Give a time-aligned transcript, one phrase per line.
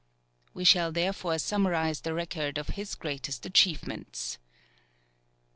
[0.55, 4.39] We shall therefore summarize the record of his greatest achievements.